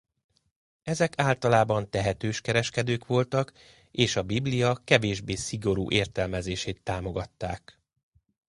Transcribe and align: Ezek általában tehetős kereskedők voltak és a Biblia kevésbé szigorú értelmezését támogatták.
Ezek 0.83 1.13
általában 1.19 1.89
tehetős 1.89 2.41
kereskedők 2.41 3.07
voltak 3.07 3.53
és 3.91 4.15
a 4.15 4.23
Biblia 4.23 4.75
kevésbé 4.83 5.35
szigorú 5.35 5.89
értelmezését 5.91 6.81
támogatták. 6.83 7.79